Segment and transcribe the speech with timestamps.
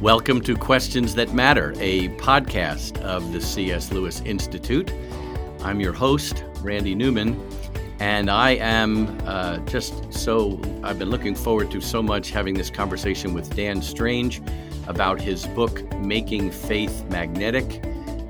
[0.00, 3.92] Welcome to Questions That Matter, a podcast of the C.S.
[3.92, 4.90] Lewis Institute.
[5.62, 7.38] I'm your host, Randy Newman,
[7.98, 12.70] and I am uh, just so, I've been looking forward to so much having this
[12.70, 14.40] conversation with Dan Strange
[14.86, 17.84] about his book, Making Faith Magnetic.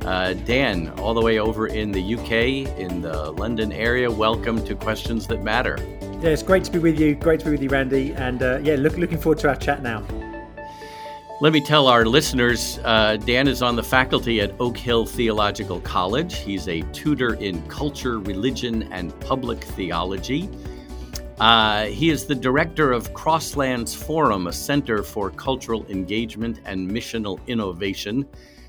[0.05, 4.75] Uh, Dan, all the way over in the UK, in the London area, welcome to
[4.75, 5.79] Questions That Matter.
[6.21, 7.15] Yeah, it's great to be with you.
[7.15, 8.13] Great to be with you, Randy.
[8.13, 10.05] And uh, yeah, look, looking forward to our chat now.
[11.41, 15.81] Let me tell our listeners uh, Dan is on the faculty at Oak Hill Theological
[15.81, 16.37] College.
[16.37, 20.51] He's a tutor in culture, religion, and public theology.
[21.39, 27.41] Uh, he is the director of Crosslands Forum, a center for cultural engagement and missional
[27.47, 28.27] innovation.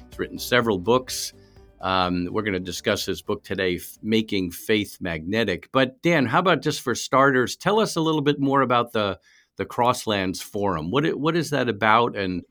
[0.10, 1.34] He's written several books.
[1.82, 5.70] Um, we're going to discuss his book today, Making Faith Magnetic.
[5.72, 9.20] But Dan, how about just for starters, tell us a little bit more about the
[9.58, 10.92] the Crosslands Forum.
[10.92, 12.44] What what is that about, and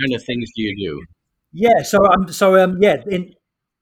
[0.00, 1.06] kind of things do you do?
[1.52, 3.34] Yeah, so um, so um, yeah, in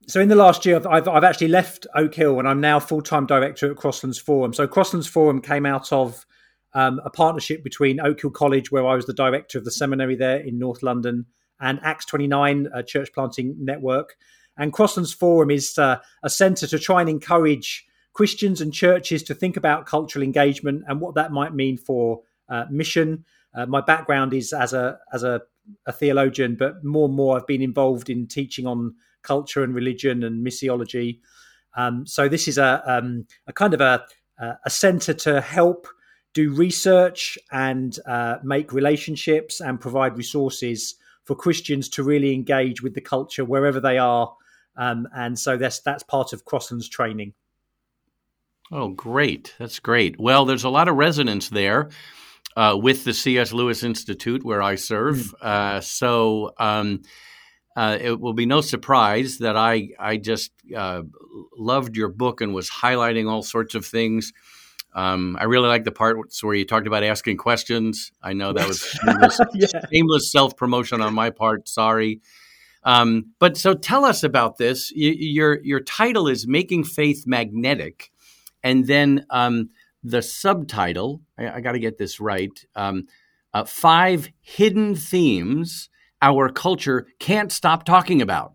[0.07, 3.03] so in the last year, I've I've actually left Oak Hill, and I'm now full
[3.03, 4.53] time director at Crosslands Forum.
[4.53, 6.25] So Crosslands Forum came out of
[6.75, 10.15] um, a partnership between Oak Hill College, where I was the director of the seminary
[10.15, 11.27] there in North London,
[11.61, 14.17] and Acts 29, a church planting network.
[14.57, 19.35] And Crosslands Forum is uh, a centre to try and encourage Christians and churches to
[19.35, 23.25] think about cultural engagement and what that might mean for uh, mission.
[23.55, 25.43] Uh, my background is as a as a
[25.87, 30.23] a theologian, but more and more I've been involved in teaching on culture and religion
[30.23, 31.19] and missiology.
[31.77, 34.05] Um, so this is a, um, a kind of a,
[34.39, 35.87] a center to help
[36.35, 42.95] do research and uh, make relationships and provide resources for Christians to really engage with
[42.95, 44.35] the culture wherever they are.
[44.77, 47.35] Um, and so that's that's part of Crosslands training.
[48.71, 49.55] Oh, great!
[49.59, 50.19] That's great.
[50.19, 51.91] Well, there's a lot of resonance there
[52.57, 53.53] uh, with the C.S.
[53.53, 55.17] Lewis Institute, where I serve.
[55.17, 55.47] Mm.
[55.47, 57.03] Uh, so um,
[57.77, 61.03] uh, it will be no surprise that I I just uh,
[61.57, 64.33] loved your book and was highlighting all sorts of things.
[64.95, 68.13] Um, I really like the parts where you talked about asking questions.
[68.23, 69.85] I know that was shameless, yeah.
[69.93, 71.69] shameless self promotion on my part.
[71.69, 72.23] Sorry.
[72.87, 74.93] Um, but so tell us about this.
[74.95, 78.11] your your title is "Making Faith Magnetic,"
[78.63, 79.71] and then um,
[80.05, 83.09] the subtitle, I, I got to get this right um,
[83.53, 85.89] uh, Five Hidden Themes
[86.23, 88.55] Our Culture Can't Stop Talking About,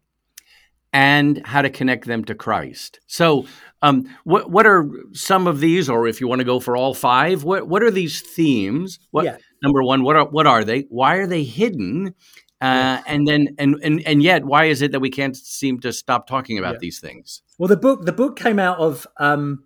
[0.93, 3.01] and how to connect them to Christ.
[3.07, 3.45] So,
[3.81, 6.93] um, what, what are some of these, or if you want to go for all
[6.93, 8.99] five, what, what are these themes?
[9.11, 9.37] What, yeah.
[9.63, 10.81] Number one, what are, what are they?
[10.89, 12.15] Why are they hidden?
[12.61, 15.91] Uh, and then and, and and yet why is it that we can't seem to
[15.91, 16.79] stop talking about yeah.
[16.79, 19.63] these things well the book the book came out of um,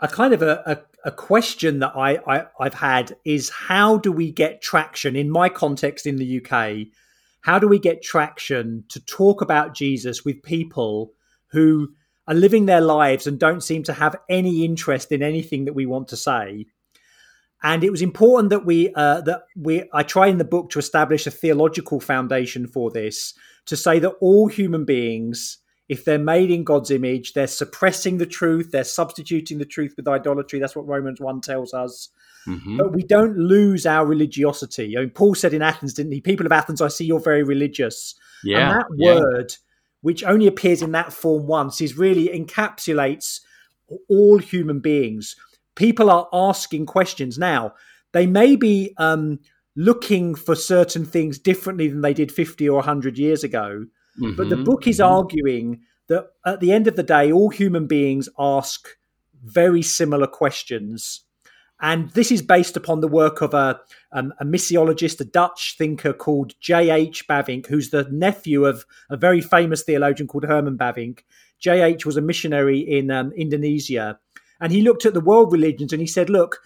[0.00, 4.12] a kind of a, a, a question that I, I I've had is how do
[4.12, 6.88] we get traction in my context in the UK?
[7.40, 11.12] How do we get traction to talk about Jesus with people
[11.48, 11.94] who
[12.26, 15.86] are living their lives and don't seem to have any interest in anything that we
[15.86, 16.66] want to say?
[17.64, 20.78] And it was important that we uh, that we I try in the book to
[20.78, 23.34] establish a theological foundation for this
[23.66, 25.58] to say that all human beings
[25.88, 30.08] if they're made in God's image, they're suppressing the truth, they're substituting the truth with
[30.08, 30.58] idolatry.
[30.58, 32.08] That's what Romans 1 tells us.
[32.48, 32.78] Mm-hmm.
[32.78, 34.96] But we don't lose our religiosity.
[34.96, 36.20] I mean, Paul said in Athens, didn't he?
[36.20, 38.14] People of Athens, I see you're very religious.
[38.42, 39.14] Yeah, and that yeah.
[39.14, 39.56] word,
[40.02, 43.40] which only appears in that form once, is really encapsulates
[44.08, 45.36] all human beings.
[45.74, 47.74] People are asking questions now.
[48.12, 49.40] They may be um,
[49.76, 53.86] looking for certain things differently than they did 50 or 100 years ago
[54.20, 54.36] Mm-hmm.
[54.36, 54.64] But the mm-hmm.
[54.64, 55.12] book is mm-hmm.
[55.12, 58.88] arguing that at the end of the day, all human beings ask
[59.42, 61.22] very similar questions.
[61.80, 63.80] And this is based upon the work of a,
[64.12, 67.26] um, a missiologist, a Dutch thinker called J.H.
[67.26, 71.20] Bavinck, who's the nephew of a very famous theologian called Herman Bavinck.
[71.58, 72.06] J.H.
[72.06, 74.18] was a missionary in um, Indonesia.
[74.60, 76.60] And he looked at the world religions and he said, look,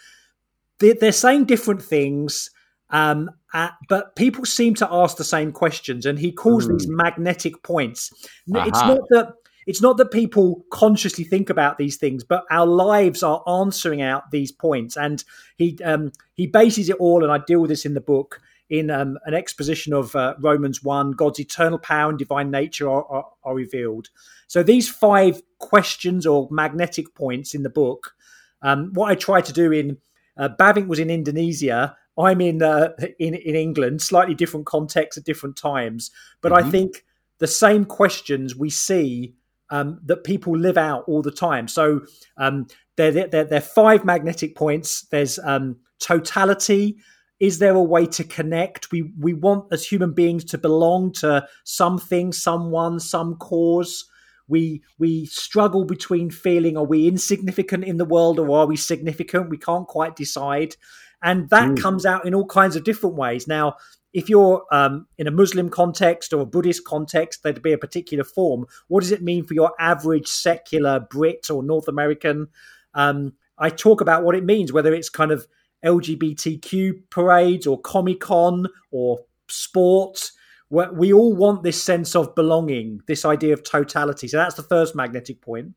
[0.78, 2.50] they're, they're saying different things.
[2.90, 6.72] Um, uh, but people seem to ask the same questions, and he calls mm.
[6.72, 6.96] these hmm.
[6.96, 8.12] magnetic points.
[8.54, 8.64] Uh-huh.
[8.66, 9.32] It's not that
[9.66, 14.30] it's not that people consciously think about these things, but our lives are answering out
[14.30, 14.96] these points.
[14.96, 15.22] And
[15.58, 18.90] he um, he bases it all, and I deal with this in the book in
[18.90, 21.12] um, an exposition of uh, Romans one.
[21.12, 24.08] God's eternal power and divine nature are, are, are revealed.
[24.46, 28.14] So these five questions or magnetic points in the book.
[28.62, 29.98] Um, what I try to do in
[30.36, 35.24] uh, Bavinck was in Indonesia I'm in uh, in in England, slightly different context at
[35.24, 36.10] different times,
[36.40, 36.66] but mm-hmm.
[36.66, 37.04] I think
[37.38, 39.34] the same questions we see
[39.70, 41.68] um, that people live out all the time.
[41.68, 42.00] So
[42.36, 42.66] um,
[42.96, 45.02] there, there, there are five magnetic points.
[45.02, 46.96] There's um, totality.
[47.40, 48.90] Is there a way to connect?
[48.90, 54.04] We we want as human beings to belong to something, someone, some cause.
[54.48, 59.50] We we struggle between feeling are we insignificant in the world or are we significant?
[59.50, 60.76] We can't quite decide,
[61.22, 61.80] and that mm.
[61.80, 63.46] comes out in all kinds of different ways.
[63.46, 63.76] Now,
[64.12, 68.24] if you're um, in a Muslim context or a Buddhist context, there'd be a particular
[68.24, 68.66] form.
[68.88, 72.48] What does it mean for your average secular Brit or North American?
[72.94, 75.46] Um, I talk about what it means, whether it's kind of
[75.84, 80.32] LGBTQ parades or Comic Con or sports.
[80.70, 84.28] We all want this sense of belonging, this idea of totality.
[84.28, 85.74] So that's the first magnetic point.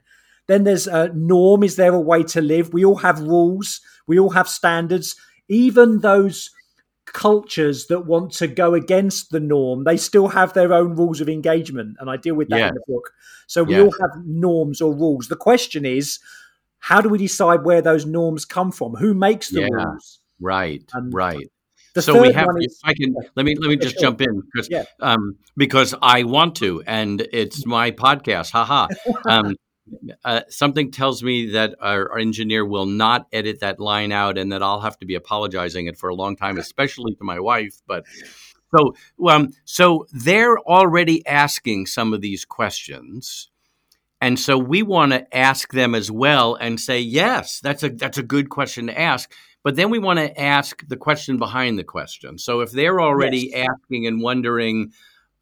[0.47, 1.63] Then there's a norm.
[1.63, 2.73] Is there a way to live?
[2.73, 3.79] We all have rules.
[4.07, 5.15] We all have standards.
[5.47, 6.49] Even those
[7.05, 11.29] cultures that want to go against the norm, they still have their own rules of
[11.29, 11.95] engagement.
[11.99, 12.67] And I deal with that yeah.
[12.69, 13.11] in the book.
[13.47, 13.83] So we yeah.
[13.83, 15.27] all have norms or rules.
[15.27, 16.19] The question is,
[16.81, 18.95] how do we decide where those norms come from?
[18.95, 20.19] Who makes the yeah, rules?
[20.39, 21.47] Right, um, right.
[21.97, 22.47] so we have.
[22.59, 24.01] Is, I can let me let me just sure.
[24.01, 24.83] jump in because yeah.
[24.99, 28.51] um, because I want to, and it's my podcast.
[28.51, 28.87] Haha.
[29.29, 29.55] Um,
[30.23, 34.51] uh, something tells me that our, our, engineer will not edit that line out, and
[34.53, 37.81] that I'll have to be apologizing it for a long time, especially to my wife.
[37.87, 38.05] But
[38.73, 38.95] so
[39.27, 43.50] um, so they're already asking some of these questions
[44.21, 48.19] and so we want to ask them as well and say, yes, that's a that's
[48.19, 49.33] a good question to ask.
[49.63, 52.37] But then we want to ask the question behind the question.
[52.37, 53.67] So if they're already yes.
[53.69, 54.93] asking and wondering,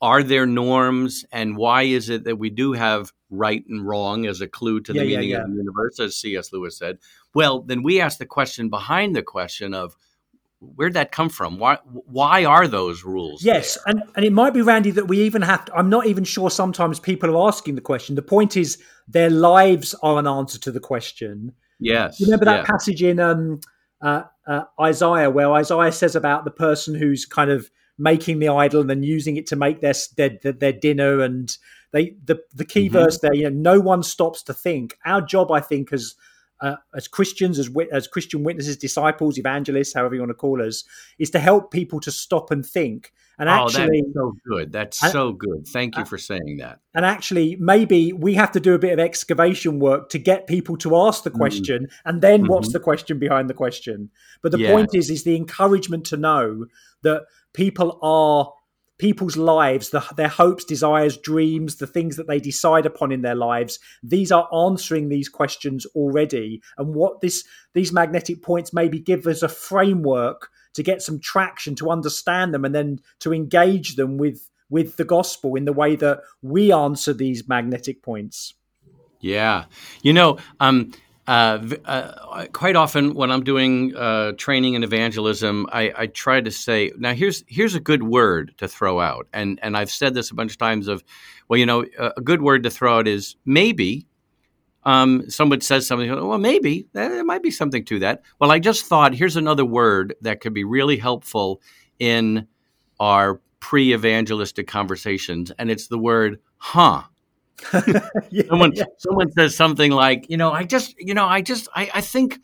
[0.01, 4.39] are there norms and why is it that we do have right and wrong as
[4.39, 5.43] a clue to the yeah, meaning yeah, yeah.
[5.43, 6.53] of the universe, as C.S.
[6.53, 6.99] Lewis said?
[7.33, 9.95] Well, then we ask the question behind the question of
[10.59, 11.57] where'd that come from?
[11.57, 13.43] Why why are those rules?
[13.43, 13.95] Yes, there?
[13.95, 15.75] and and it might be Randy that we even have to.
[15.75, 16.49] I'm not even sure.
[16.49, 18.15] Sometimes people are asking the question.
[18.15, 21.53] The point is, their lives are an answer to the question.
[21.79, 22.19] Yes.
[22.19, 22.65] You remember that yeah.
[22.65, 23.61] passage in um,
[24.01, 28.81] uh, uh, Isaiah where Isaiah says about the person who's kind of making the idol
[28.81, 31.57] and then using it to make their their, their dinner and
[31.91, 32.93] they the the key mm-hmm.
[32.93, 33.33] verse there.
[33.33, 34.97] You know, no one stops to think.
[35.05, 36.15] Our job, I think, as
[36.61, 40.83] uh, as Christians, as as Christian witnesses, disciples, evangelists, however you want to call us,
[41.17, 43.13] is to help people to stop and think.
[43.37, 44.73] And oh, actually, so good.
[44.73, 45.65] That's and, so good.
[45.67, 46.79] Thank you for saying that.
[46.93, 50.75] And actually, maybe we have to do a bit of excavation work to get people
[50.77, 51.37] to ask the mm.
[51.37, 51.91] question, mm.
[52.03, 52.51] and then mm-hmm.
[52.51, 54.09] what's the question behind the question.
[54.41, 54.73] But the yeah.
[54.73, 56.65] point is, is the encouragement to know
[57.03, 57.23] that
[57.53, 58.51] people are
[58.99, 63.35] people's lives, the, their hopes, desires, dreams, the things that they decide upon in their
[63.35, 63.79] lives.
[64.03, 66.61] These are answering these questions already.
[66.77, 67.43] And what this
[67.73, 72.65] these magnetic points maybe give us a framework to get some traction, to understand them,
[72.65, 77.13] and then to engage them with with the gospel in the way that we answer
[77.13, 78.53] these magnetic points.
[79.19, 79.65] Yeah,
[80.01, 80.91] you know, um,
[81.29, 86.49] uh, uh, quite often when I'm doing uh, training and evangelism, I, I, try to
[86.49, 90.31] say, now here's here's a good word to throw out, and and I've said this
[90.31, 90.87] a bunch of times.
[90.87, 91.03] Of,
[91.47, 94.07] well, you know, a good word to throw out is maybe.
[94.83, 98.23] Um, someone says something, well, maybe there might be something to that.
[98.39, 101.61] Well, I just thought here's another word that could be really helpful
[101.99, 102.47] in
[102.97, 107.03] our pre-evangelistic conversations, and it's the word "huh."
[108.31, 108.85] yeah, someone yeah.
[108.97, 112.39] someone says something like, you know, I just, you know, I just, I, I think,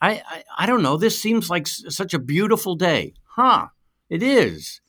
[0.00, 0.96] I, I, I don't know.
[0.96, 3.68] This seems like s- such a beautiful day, huh?
[4.08, 4.80] It is.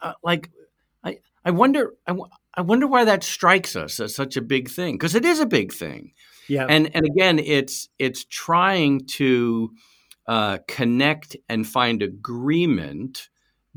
[0.00, 0.50] Uh, like,
[1.04, 2.16] I, I wonder, I,
[2.54, 5.46] I wonder why that strikes us as such a big thing because it is a
[5.46, 6.12] big thing.
[6.48, 6.66] Yeah.
[6.68, 9.70] And and again, it's it's trying to
[10.26, 13.28] uh, connect and find agreement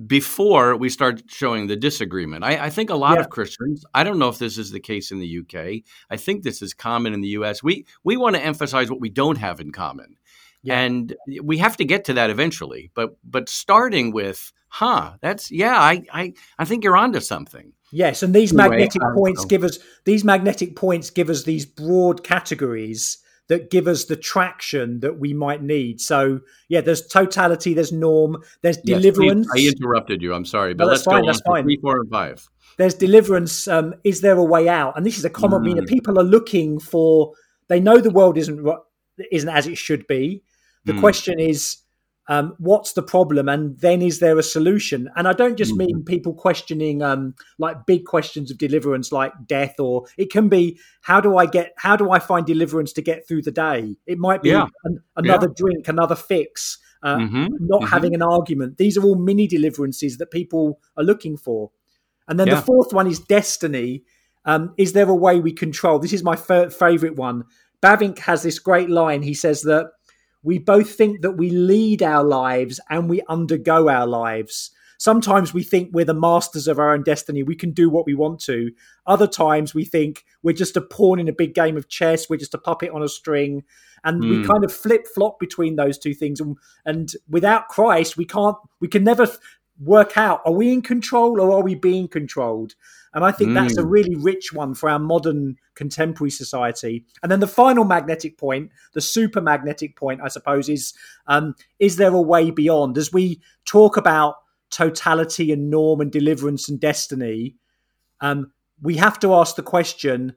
[0.08, 2.44] before we start showing the disagreement.
[2.44, 3.22] I, I think a lot yeah.
[3.22, 5.84] of Christians, I don't know if this is the case in the UK.
[6.10, 7.62] I think this is common in the US.
[7.62, 10.18] We we want to emphasize what we don't have in common.
[10.64, 10.80] Yeah.
[10.80, 12.92] And we have to get to that eventually.
[12.94, 17.74] But but starting with, huh, that's yeah, I I, I think you're onto something.
[17.92, 22.24] Yes, and these magnetic um, points give us these magnetic points give us these broad
[22.24, 23.18] categories
[23.52, 26.00] that give us the traction that we might need.
[26.00, 26.40] So
[26.70, 29.46] yeah, there's totality, there's norm, there's yes, deliverance.
[29.52, 30.34] Please, I interrupted you.
[30.34, 31.64] I'm sorry, but no, let's fine, go on to fine.
[31.64, 32.48] three, four, and five.
[32.78, 33.68] There's deliverance.
[33.68, 34.96] Um, is there a way out?
[34.96, 35.64] And this is a common.
[35.64, 35.66] Mm.
[35.66, 35.86] meaning.
[35.86, 37.34] people are looking for.
[37.68, 38.66] They know the world isn't
[39.34, 40.44] isn't as it should be.
[40.86, 41.02] The mm.
[41.02, 41.76] question is,
[42.32, 45.98] um, what's the problem and then is there a solution and i don't just mean
[45.98, 46.06] mm-hmm.
[46.06, 51.20] people questioning um, like big questions of deliverance like death or it can be how
[51.20, 54.42] do i get how do i find deliverance to get through the day it might
[54.42, 54.66] be yeah.
[54.86, 55.54] an, another yeah.
[55.58, 57.48] drink another fix uh, mm-hmm.
[57.60, 57.90] not mm-hmm.
[57.90, 61.70] having an argument these are all mini deliverances that people are looking for
[62.30, 62.56] and then yeah.
[62.56, 64.04] the fourth one is destiny
[64.46, 67.44] um, is there a way we control this is my f- favorite one
[67.82, 69.92] bavinck has this great line he says that
[70.44, 74.72] we both think that we lead our lives and we undergo our lives.
[74.98, 77.42] Sometimes we think we're the masters of our own destiny.
[77.42, 78.72] We can do what we want to.
[79.08, 82.30] Other times we think we're just a pawn in a big game of chess.
[82.30, 83.64] We're just a puppet on a string.
[84.04, 84.30] And mm.
[84.30, 84.52] we hmm.
[84.52, 86.40] kind of flip flop between those two things.
[86.40, 89.28] And, and without Christ, we can't, we can never
[89.82, 92.76] work out are we in control or are we being controlled?
[93.14, 93.56] And I think mm.
[93.56, 93.90] that's a hmm.
[93.90, 97.06] really rich one for our modern contemporary society.
[97.22, 100.94] And then the final magnetic point, the super magnetic point, I suppose, is
[101.28, 102.98] um, is there a way beyond?
[102.98, 104.36] As we talk about
[104.70, 107.58] totality and norm and deliverance and destiny,
[108.22, 108.52] um,
[108.82, 110.36] we have to ask the question: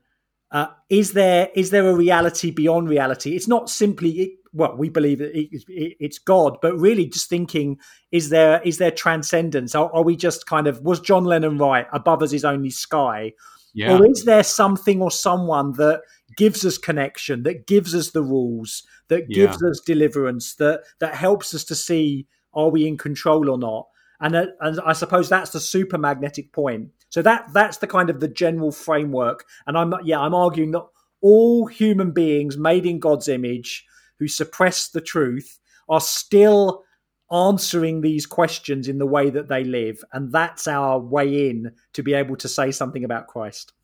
[0.50, 3.36] uh, Is there is there a reality beyond reality?
[3.36, 7.28] It's not simply it, well, we believe that it, it, it's God, but really just
[7.28, 7.78] thinking:
[8.12, 9.74] Is there is there transcendence?
[9.74, 11.86] Are, are, we just kind of was John Lennon right?
[11.92, 13.32] Above us is only sky,
[13.74, 13.96] yeah.
[13.96, 16.02] or is there something or someone that
[16.36, 19.68] gives us connection, that gives us the rules, that gives yeah.
[19.68, 23.86] us deliverance, that that helps us to see are we in control or not?
[24.20, 26.90] and, uh, and I suppose that's the super magnetic point.
[27.10, 29.44] So that that's the kind of the general framework.
[29.66, 30.84] And I'm yeah, I'm arguing that
[31.20, 33.84] all human beings made in God's image
[34.24, 36.82] who suppress the truth are still
[37.30, 42.02] answering these questions in the way that they live, and that's our way in to
[42.02, 43.74] be able to say something about Christ.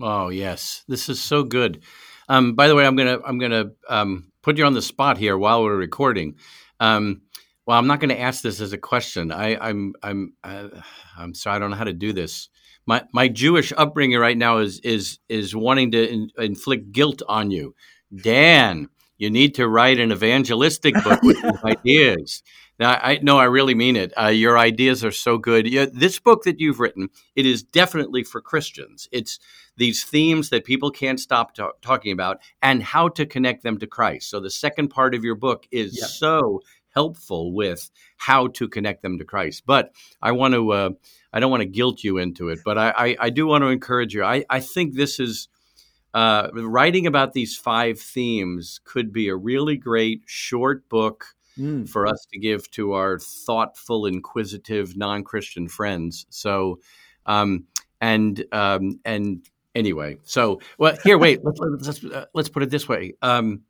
[0.00, 1.82] Oh yes, this is so good.
[2.28, 5.36] Um, by the way, I'm gonna I'm gonna um, put you on the spot here
[5.36, 6.36] while we're recording.
[6.78, 7.22] Um,
[7.66, 9.30] well, I'm not going to ask this as a question.
[9.32, 10.80] I, am I'm I'm, uh,
[11.18, 11.56] I'm sorry.
[11.56, 12.48] I don't know how to do this.
[12.86, 17.50] My my Jewish upbringing right now is is is wanting to in, inflict guilt on
[17.50, 17.74] you,
[18.14, 18.88] Dan.
[19.20, 22.42] You need to write an evangelistic book with ideas.
[22.78, 24.14] Now, I no, I really mean it.
[24.18, 25.68] Uh, your ideas are so good.
[25.68, 29.10] Yeah, this book that you've written, it is definitely for Christians.
[29.12, 29.38] It's
[29.76, 33.86] these themes that people can't stop to- talking about and how to connect them to
[33.86, 34.30] Christ.
[34.30, 36.62] So the second part of your book is so
[36.94, 39.64] helpful with how to connect them to Christ.
[39.66, 40.90] But I want to, uh,
[41.30, 43.68] I don't want to guilt you into it, but I, I, I do want to
[43.68, 44.24] encourage you.
[44.24, 45.48] I, I think this is,
[46.14, 51.26] uh, writing about these five themes could be a really great short book
[51.58, 51.88] mm.
[51.88, 56.26] for us to give to our thoughtful, inquisitive, non Christian friends.
[56.30, 56.80] So,
[57.26, 57.64] um,
[58.00, 61.16] and, um, and, Anyway, so well here.
[61.16, 63.14] Wait, let's let's, uh, let's put it this way.
[63.22, 63.62] Um,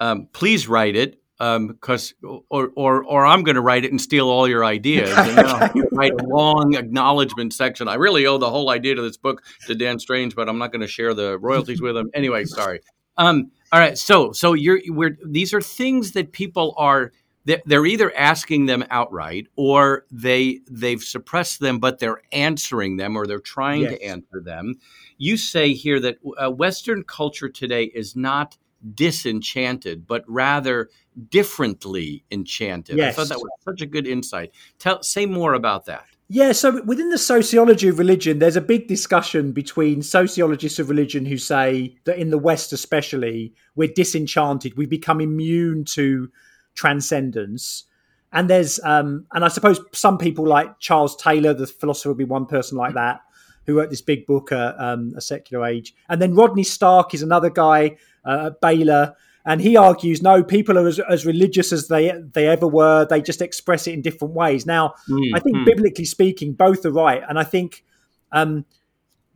[0.00, 4.00] um, please write it because um, or, or or I'm going to write it and
[4.00, 5.36] steal all your ideas, and
[5.72, 7.88] then write a long acknowledgement section.
[7.88, 10.70] I really owe the whole idea to this book to Dan Strange, but I'm not
[10.70, 12.44] going to share the royalties with him anyway.
[12.44, 12.80] Sorry.
[13.16, 17.12] Um, all right, so so you're we're these are things that people are
[17.44, 23.26] they're either asking them outright or they they've suppressed them, but they're answering them or
[23.26, 23.92] they're trying yes.
[23.92, 24.76] to answer them.
[25.18, 28.56] You say here that uh, Western culture today is not
[28.94, 30.90] disenchanted, but rather
[31.30, 32.96] differently enchanted.
[32.96, 33.14] Yes.
[33.14, 34.52] I thought that was such a good insight.
[34.78, 36.06] Tell say more about that.
[36.28, 41.26] Yeah, so within the sociology of religion, there's a big discussion between sociologists of religion
[41.26, 46.30] who say that in the West, especially, we're disenchanted, we become immune to
[46.74, 47.84] transcendence.
[48.32, 52.24] And there's, um, and I suppose some people like Charles Taylor, the philosopher, would be
[52.24, 53.20] one person like that,
[53.66, 55.94] who wrote this big book, uh, um, A Secular Age.
[56.08, 59.14] And then Rodney Stark is another guy uh, Baylor,
[59.46, 63.06] and he argues no, people are as, as, religious as they they ever were.
[63.06, 64.64] They just express it in different ways.
[64.66, 65.34] Now, mm-hmm.
[65.34, 65.64] I think mm.
[65.64, 67.84] biblically speaking, both are right, and I think.
[68.32, 68.64] Um,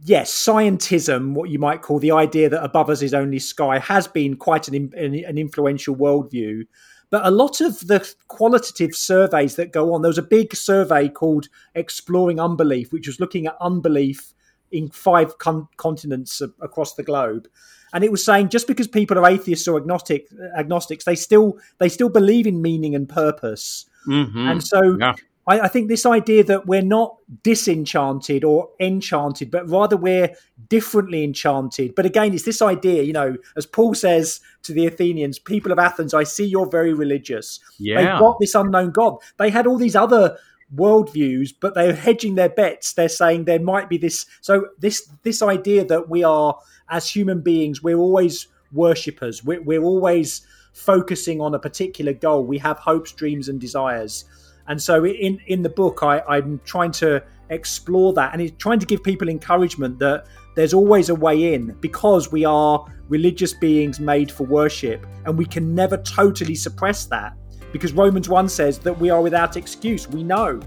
[0.04, 4.08] yes, scientism, what you might call the idea that above us is only sky, has
[4.08, 6.66] been quite an, an, influential worldview.
[7.10, 11.08] But a lot of the qualitative surveys that go on, there was a big survey
[11.08, 14.34] called Exploring Unbelief, which was looking at unbelief
[14.70, 17.48] in five con- continents across the globe
[17.92, 21.88] and it was saying just because people are atheists or agnostic agnostics, they still they
[21.88, 23.86] still believe in meaning and purpose.
[24.06, 24.48] Mm-hmm.
[24.48, 25.14] And so yeah.
[25.48, 30.34] I, I, think this idea that we're not disenchanted or enchanted, but rather we're
[30.68, 31.94] differently enchanted.
[31.94, 35.78] But again, it's this idea, you know, as Paul says to the Athenians, people of
[35.78, 37.60] Athens, I see you're very religious.
[37.78, 37.96] Yeah.
[37.96, 39.16] They've got this unknown God.
[39.38, 40.36] They had all these other
[40.74, 42.92] worldviews, but they're hedging their bets.
[42.92, 44.26] They're saying there might be this.
[44.40, 46.58] So this this idea that we are
[46.90, 49.44] as human beings, we're always worshippers.
[49.44, 52.44] We're, we're always focusing on a particular goal.
[52.44, 54.24] We have hopes, dreams, and desires.
[54.66, 58.78] And so in in the book, I, I'm trying to explore that and it's trying
[58.78, 63.98] to give people encouragement that there's always a way in because we are religious beings
[64.00, 67.34] made for worship and we can never totally suppress that
[67.72, 70.08] because Romans 1 says that we are without excuse.
[70.08, 70.60] We know.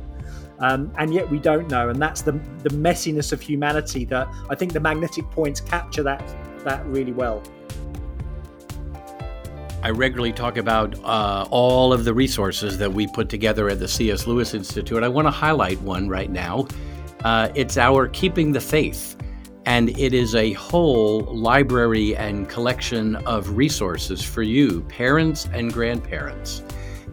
[0.59, 1.89] Um, and yet we don't know.
[1.89, 6.23] And that's the, the messiness of humanity that I think the magnetic points capture that,
[6.63, 7.41] that really well.
[9.83, 13.87] I regularly talk about uh, all of the resources that we put together at the
[13.87, 14.27] C.S.
[14.27, 15.01] Lewis Institute.
[15.01, 16.67] I want to highlight one right now.
[17.23, 19.17] Uh, it's our Keeping the Faith,
[19.65, 26.61] and it is a whole library and collection of resources for you, parents and grandparents.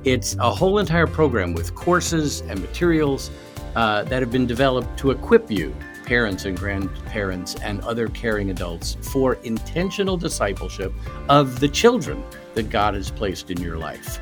[0.04, 3.30] It's a whole entire program with courses and materials
[3.74, 5.74] uh, that have been developed to equip you
[6.04, 10.92] parents and grandparents and other caring adults for intentional discipleship
[11.28, 12.24] of the children
[12.54, 14.18] that God has placed in your life.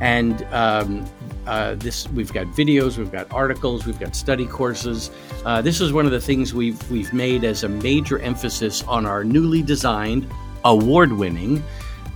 [0.00, 1.08] And um,
[1.46, 5.10] uh, this, we've got videos, we've got articles, we've got study courses.
[5.46, 9.06] Uh, this is one of the things we've we've made as a major emphasis on
[9.06, 10.28] our newly designed,
[10.64, 11.62] award-winning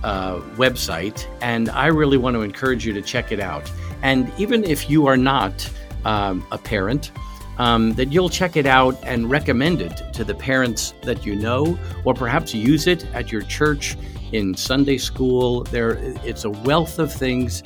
[0.03, 3.71] uh, website, and I really want to encourage you to check it out.
[4.01, 5.69] And even if you are not
[6.05, 7.11] um, a parent,
[7.57, 11.77] um, that you'll check it out and recommend it to the parents that you know,
[12.05, 13.97] or perhaps use it at your church
[14.31, 15.63] in Sunday school.
[15.63, 17.63] There, it's a wealth of things,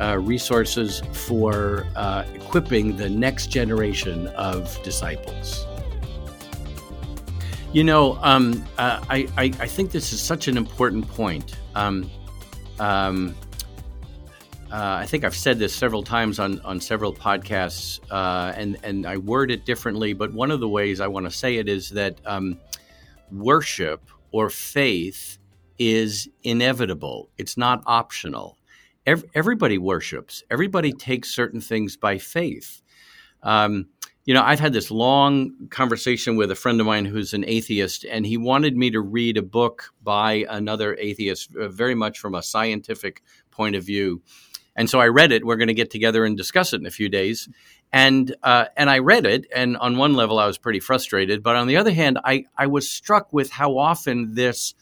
[0.00, 5.66] uh, resources for uh, equipping the next generation of disciples.
[7.74, 11.56] You know, um, uh, I, I, I, think this is such an important point.
[11.74, 12.08] Um,
[12.78, 13.34] um,
[14.70, 19.04] uh, I think I've said this several times on, on several podcasts, uh, and and
[19.06, 20.12] I word it differently.
[20.12, 22.60] But one of the ways I want to say it is that um,
[23.32, 25.38] worship or faith
[25.76, 27.28] is inevitable.
[27.38, 28.56] It's not optional.
[29.04, 30.44] Every, everybody worships.
[30.48, 32.82] Everybody takes certain things by faith.
[33.42, 33.88] Um,
[34.24, 38.04] you know, I've had this long conversation with a friend of mine who's an atheist,
[38.04, 42.34] and he wanted me to read a book by another atheist, uh, very much from
[42.34, 44.22] a scientific point of view.
[44.76, 45.44] And so I read it.
[45.44, 47.48] We're going to get together and discuss it in a few days.
[47.92, 51.54] And uh, and I read it, and on one level I was pretty frustrated, but
[51.54, 54.74] on the other hand, I I was struck with how often this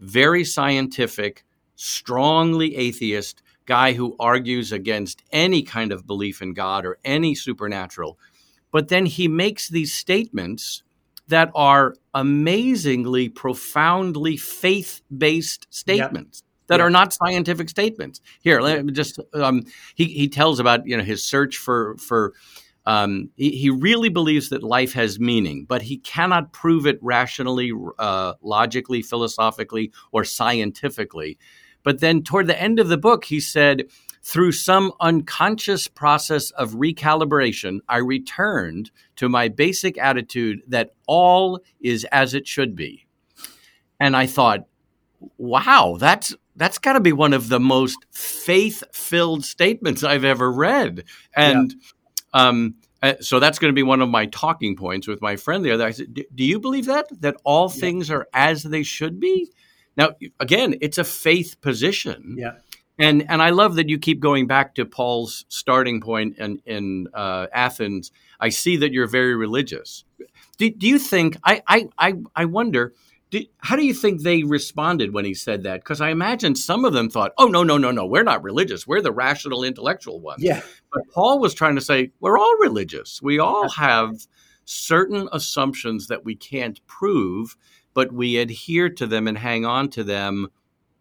[0.00, 1.44] very scientific,
[1.76, 8.18] strongly atheist guy who argues against any kind of belief in God or any supernatural,
[8.72, 10.82] but then he makes these statements
[11.28, 16.42] that are amazingly profoundly faith based statements.
[16.42, 16.84] Yep that yeah.
[16.84, 18.20] are not scientific statements.
[18.42, 19.64] Here, let me just um,
[19.96, 22.32] he he tells about you know his search for for.
[22.86, 27.72] Um, he, he, really believes that life has meaning, but he cannot prove it rationally,
[27.98, 31.38] uh, logically, philosophically, or scientifically.
[31.82, 33.84] But then, toward the end of the book, he said,
[34.22, 42.04] through some unconscious process of recalibration, I returned to my basic attitude that all is
[42.12, 43.06] as it should be.
[43.98, 44.66] And I thought,
[45.38, 51.04] wow, that's that's got to be one of the most faith-filled statements I've ever read.
[51.34, 51.74] And
[52.34, 52.40] yeah.
[52.48, 55.64] um, uh, so that's going to be one of my talking points with my friend
[55.64, 55.86] the other.
[55.86, 57.80] I said, "Do you believe that that all yeah.
[57.80, 59.50] things are as they should be?"
[59.96, 62.36] Now, again, it's a faith position.
[62.38, 62.56] Yeah.
[63.00, 67.08] And and I love that you keep going back to Paul's starting point in in
[67.14, 68.12] uh, Athens.
[68.38, 70.04] I see that you're very religious.
[70.58, 72.92] Do, do you think I, I I I wonder
[73.30, 75.80] did, how do you think they responded when he said that?
[75.80, 78.86] Because I imagine some of them thought, "Oh no, no, no, no, we're not religious.
[78.86, 80.60] We're the rational, intellectual ones." Yeah.
[80.92, 83.22] But Paul was trying to say, "We're all religious.
[83.22, 84.26] We all have
[84.64, 87.56] certain assumptions that we can't prove,
[87.94, 90.48] but we adhere to them and hang on to them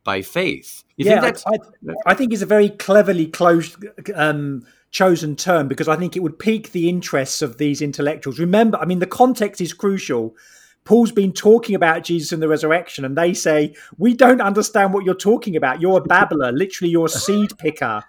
[0.04, 3.78] by faith." You yeah, think I, I, think it's a very cleverly closed.
[4.16, 8.40] Um, chosen term because I think it would pique the interests of these intellectuals.
[8.40, 10.36] Remember, I mean, the context is crucial
[10.90, 15.06] Paul's been talking about Jesus and the resurrection, and they say, We don't understand what
[15.06, 15.82] you're talking about.
[15.82, 18.04] You're a babbler, literally, you're a seed picker.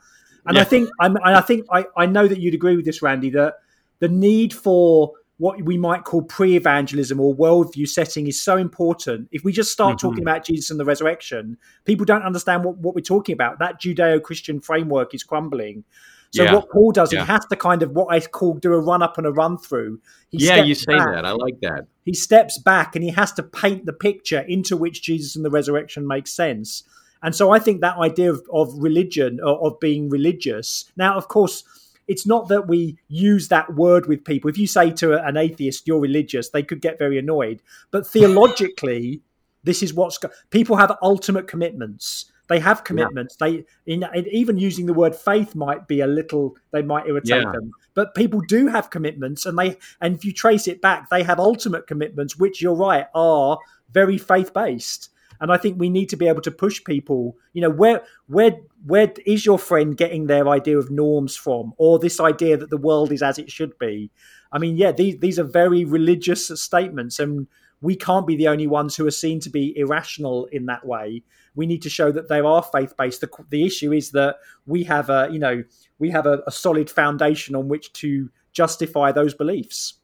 [0.47, 0.63] And yeah.
[0.63, 3.57] I think I'm, I think I, I know that you'd agree with this, Randy, that
[3.99, 9.27] the need for what we might call pre-evangelism or worldview setting is so important.
[9.33, 10.07] If we just start mm-hmm.
[10.07, 13.59] talking about Jesus and the resurrection, people don't understand what, what we're talking about.
[13.59, 15.85] That Judeo-Christian framework is crumbling.
[16.33, 16.55] So yeah.
[16.55, 17.21] what Paul does, yeah.
[17.21, 19.57] he has to kind of what I call do a run up and a run
[19.57, 20.01] through.
[20.29, 21.25] He yeah, you say back, that.
[21.25, 21.87] I like that.
[22.05, 25.51] He steps back and he has to paint the picture into which Jesus and the
[25.51, 26.85] resurrection makes sense.
[27.23, 30.85] And so I think that idea of, of religion, or of being religious.
[30.97, 31.65] Now, of course,
[32.11, 34.51] it's not that we use that word with people.
[34.51, 37.63] If you say to an atheist, you're religious, they could get very annoyed.
[37.93, 39.23] But theologically,
[39.63, 40.19] this is what's
[40.51, 42.33] people have ultimate commitments.
[42.49, 43.37] They have commitments.
[43.41, 43.47] Yeah.
[43.47, 46.57] They in, in, even using the word faith might be a little.
[46.73, 47.53] They might irritate yeah.
[47.53, 47.71] them.
[47.95, 51.39] But people do have commitments, and they and if you trace it back, they have
[51.39, 53.57] ultimate commitments, which you're right are
[53.93, 55.11] very faith based.
[55.41, 57.37] And I think we need to be able to push people.
[57.53, 61.99] You know, where where where is your friend getting their idea of norms from, or
[61.99, 64.11] this idea that the world is as it should be?
[64.53, 67.47] I mean, yeah, these these are very religious statements, and
[67.81, 71.23] we can't be the only ones who are seen to be irrational in that way.
[71.55, 73.23] We need to show that they are faith based.
[73.23, 75.65] The, the issue is that we have a, you know,
[75.99, 79.95] we have a, a solid foundation on which to justify those beliefs.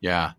[0.00, 0.32] Yeah.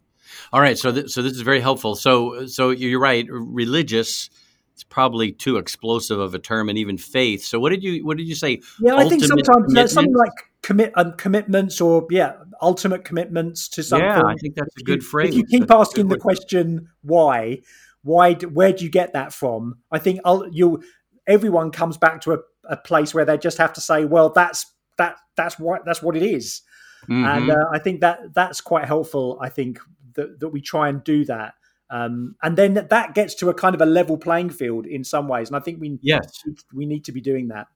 [0.52, 0.78] All right.
[0.78, 1.96] So, th- so this is very helpful.
[1.96, 3.26] So, so you're right.
[3.30, 4.30] Religious
[4.74, 7.44] it's probably too explosive of a term, and even faith.
[7.44, 8.62] So, what did you what did you say?
[8.80, 10.32] Yeah, I think sometimes something like
[10.64, 14.08] commit um, commitments or yeah, ultimate commitments to something.
[14.08, 15.30] Yeah, I think that's a good phrase.
[15.30, 17.62] If you keep that's asking the question why,
[18.02, 19.80] why, where do you get that from?
[19.92, 20.84] I think you
[21.28, 24.66] everyone comes back to a, a, place where they just have to say, well, that's
[24.98, 26.62] that that's what that's what it is.
[27.04, 27.26] Mm-hmm.
[27.26, 29.38] and uh, I think that that's quite helpful.
[29.42, 29.80] I think
[30.16, 31.54] that that we try and do that.
[31.94, 35.28] Um, and then that gets to a kind of a level playing field in some
[35.28, 35.50] ways.
[35.50, 37.68] And I think we yes we need to be doing that.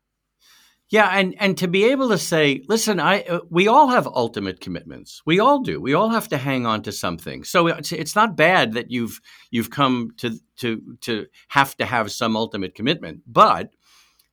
[0.90, 4.60] Yeah, and and to be able to say, listen, I uh, we all have ultimate
[4.60, 5.22] commitments.
[5.26, 5.80] We all do.
[5.80, 7.44] We all have to hang on to something.
[7.44, 9.20] So it's, it's not bad that you've
[9.52, 13.70] you've come to to to have to have some ultimate commitment, but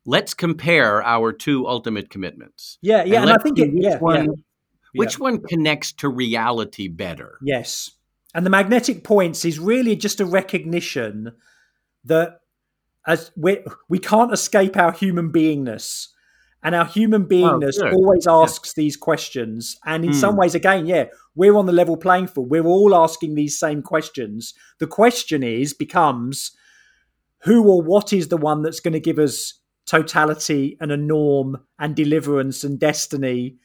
[0.07, 2.79] let's compare our two ultimate commitments.
[2.81, 4.31] Yeah, yeah, and, and I think it, yeah, one, yeah.
[4.95, 7.39] which one connects to reality better.
[7.43, 7.91] Yes,
[8.35, 11.33] and the magnetic points is really just a recognition
[12.05, 12.41] that
[13.07, 16.09] as we we can't escape our human beingness
[16.65, 18.83] and our human beingness oh, always asks yeah.
[18.83, 19.77] these questions.
[19.85, 20.15] And in mm.
[20.15, 22.51] some ways, again, yeah, we're on the level playing field.
[22.51, 24.55] We're all asking these same questions.
[24.79, 26.53] The question is, becomes
[27.43, 31.59] who or what is the one that's going to give us totality and a norm
[31.79, 33.59] and deliverance and destiny?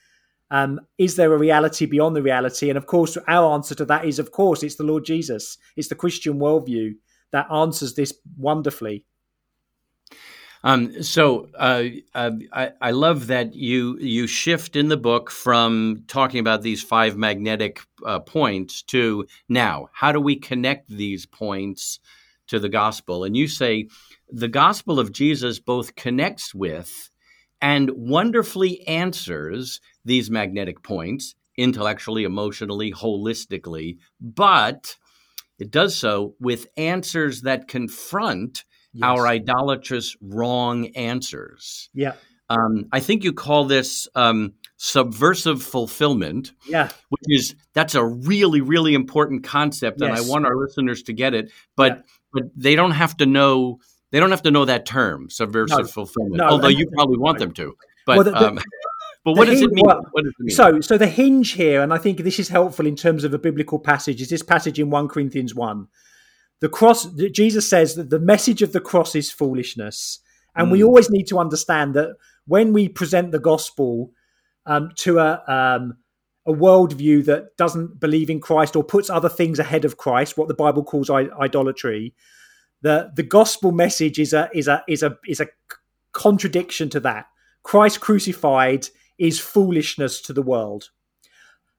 [0.51, 2.69] Um, is there a reality beyond the reality?
[2.69, 5.57] And of course, our answer to that is, of course, it's the Lord Jesus.
[5.75, 6.95] It's the Christian worldview
[7.31, 9.05] that answers this wonderfully.
[10.63, 11.83] Um, so uh,
[12.13, 16.83] uh, I, I, love that you you shift in the book from talking about these
[16.83, 21.99] five magnetic uh, points to now how do we connect these points
[22.47, 23.23] to the gospel?
[23.23, 23.87] And you say
[24.29, 27.09] the gospel of Jesus both connects with
[27.61, 34.95] and wonderfully answers these magnetic points intellectually, emotionally, holistically, but
[35.59, 39.03] it does so with answers that confront yes.
[39.03, 41.89] our idolatrous wrong answers.
[41.93, 42.13] Yeah.
[42.49, 46.53] Um, I think you call this um, subversive fulfillment.
[46.67, 46.89] Yeah.
[47.09, 50.09] Which is that's a really really important concept, yes.
[50.09, 51.51] and I want our listeners to get it.
[51.75, 52.01] But yeah.
[52.33, 53.79] but they don't have to know
[54.11, 56.37] they don't have to know that term subversive no, fulfillment.
[56.37, 57.75] No, although you probably want them to.
[58.05, 58.59] But well, the, the, um,
[59.23, 60.55] but what does, hinge, well, what does, it mean?
[60.55, 63.39] So so the hinge here, and I think this is helpful in terms of a
[63.39, 65.87] biblical passage, is this passage in one Corinthians one
[66.61, 70.19] the cross jesus says that the message of the cross is foolishness
[70.55, 70.71] and mm.
[70.71, 72.15] we always need to understand that
[72.47, 74.11] when we present the gospel
[74.65, 75.97] um, to a um,
[76.45, 80.47] a worldview that doesn't believe in Christ or puts other things ahead of Christ, what
[80.47, 82.15] the Bible calls I- idolatry,
[82.81, 85.47] the the gospel message is a is a is a is a
[86.13, 87.25] contradiction to that.
[87.63, 88.87] Christ crucified
[89.17, 90.89] is foolishness to the world.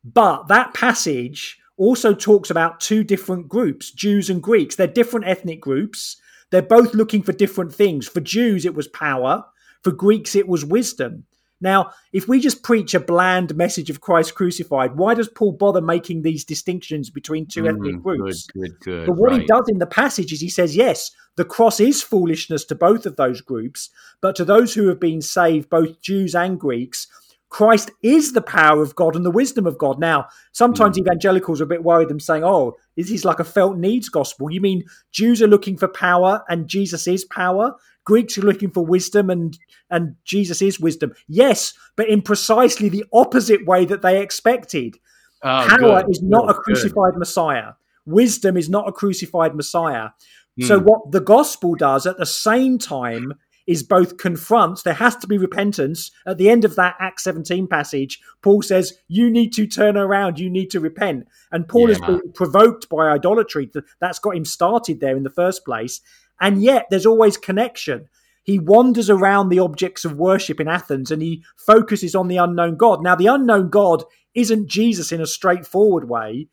[0.04, 4.76] But that passage also talks about two different groups, Jews and Greeks.
[4.76, 6.16] They're different ethnic groups.
[6.50, 8.06] They're both looking for different things.
[8.06, 9.44] For Jews, it was power.
[9.82, 11.24] For Greeks, it was wisdom.
[11.60, 15.82] Now, if we just preach a bland message of Christ crucified, why does Paul bother
[15.82, 18.46] making these distinctions between two mm, ethnic groups?
[18.46, 19.06] Good, good, good.
[19.06, 19.42] But what right.
[19.42, 23.06] he does in the passage is he says, yes, the cross is foolishness to both
[23.06, 27.06] of those groups, but to those who have been saved, both Jews and Greeks,
[27.50, 29.98] Christ is the power of God and the wisdom of God.
[29.98, 31.00] Now, sometimes mm.
[31.00, 34.50] evangelicals are a bit worried them saying, oh, this is like a felt needs gospel.
[34.50, 37.74] You mean Jews are looking for power and Jesus is power?
[38.04, 39.58] Greeks are looking for wisdom and,
[39.90, 41.12] and Jesus is wisdom.
[41.28, 44.96] Yes, but in precisely the opposite way that they expected.
[45.42, 47.18] Oh, power good, is not good, a crucified good.
[47.18, 47.72] Messiah.
[48.06, 50.10] Wisdom is not a crucified Messiah.
[50.58, 50.66] Mm.
[50.66, 53.34] So, what the gospel does at the same time
[53.66, 56.10] is both confronts, there has to be repentance.
[56.26, 60.40] At the end of that Acts 17 passage, Paul says, You need to turn around,
[60.40, 61.28] you need to repent.
[61.52, 63.70] And Paul yeah, has been provoked by idolatry.
[64.00, 66.00] That's got him started there in the first place.
[66.40, 68.08] And yet there's always connection.
[68.42, 72.76] He wanders around the objects of worship in Athens and he focuses on the unknown
[72.76, 73.02] God.
[73.02, 76.48] Now, the unknown God isn't Jesus in a straightforward way.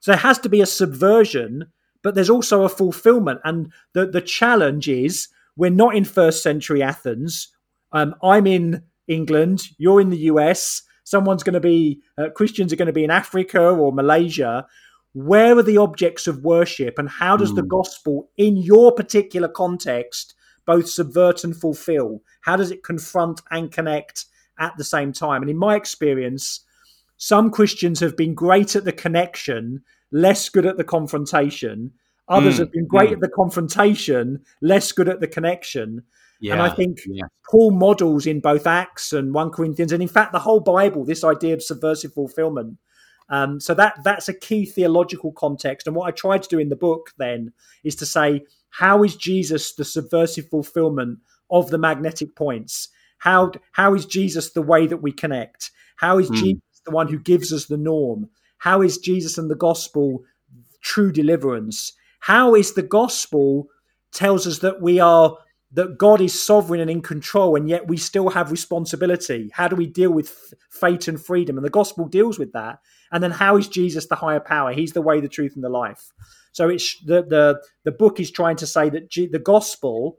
[0.00, 1.66] So there has to be a subversion,
[2.02, 3.40] but there's also a fulfillment.
[3.44, 7.48] And the, the challenge is we're not in first century Athens.
[7.92, 9.62] Um, I'm in England.
[9.78, 10.82] You're in the US.
[11.04, 14.66] Someone's going to be, uh, Christians are going to be in Africa or Malaysia.
[15.12, 17.56] Where are the objects of worship and how does mm.
[17.56, 17.68] the hmm.
[17.68, 20.34] gospel, in your particular context,
[20.66, 22.22] both subvert and fulfill?
[22.42, 24.26] How does it confront and connect
[24.58, 25.42] at the same time?
[25.42, 26.60] And in my experience,
[27.16, 31.92] some Christians have been great at the connection, less good at the confrontation.
[32.28, 33.14] Others mm, have been great mm.
[33.14, 36.04] at the confrontation, less good at the connection.
[36.40, 37.24] Yeah, and I think yeah.
[37.50, 41.24] Paul models in both Acts and 1 Corinthians, and in fact, the whole Bible, this
[41.24, 42.78] idea of subversive fulfillment.
[43.30, 45.86] Um, so that that's a key theological context.
[45.86, 47.52] And what I tried to do in the book then
[47.84, 52.88] is to say, how is Jesus the subversive fulfillment of the magnetic points?
[53.18, 55.70] How how is Jesus the way that we connect?
[55.96, 56.36] How is mm.
[56.36, 58.28] Jesus the one who gives us the norm?
[58.58, 60.24] How is Jesus and the gospel
[60.82, 61.92] true deliverance?
[62.20, 63.68] How is the gospel
[64.12, 65.36] tells us that we are
[65.72, 69.50] that God is sovereign and in control, and yet we still have responsibility.
[69.52, 71.56] How do we deal with fate and freedom?
[71.56, 72.80] And the gospel deals with that.
[73.12, 74.72] And then how is Jesus the higher power?
[74.72, 76.10] He's the way, the truth, and the life.
[76.52, 80.18] So it's the the the book is trying to say that G, the gospel